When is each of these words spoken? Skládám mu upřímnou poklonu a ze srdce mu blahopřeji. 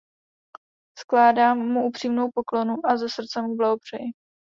Skládám 0.99 1.57
mu 1.57 1.85
upřímnou 1.87 2.29
poklonu 2.33 2.75
a 2.85 2.97
ze 2.97 3.09
srdce 3.09 3.41
mu 3.41 3.55
blahopřeji. 3.55 4.05